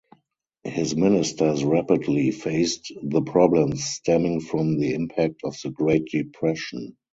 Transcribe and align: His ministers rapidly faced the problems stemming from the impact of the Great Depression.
His 0.63 0.95
ministers 0.95 1.63
rapidly 1.63 2.31
faced 2.31 2.91
the 3.03 3.21
problems 3.21 3.83
stemming 3.83 4.39
from 4.41 4.79
the 4.79 4.95
impact 4.95 5.41
of 5.43 5.55
the 5.63 5.69
Great 5.69 6.05
Depression. 6.05 6.97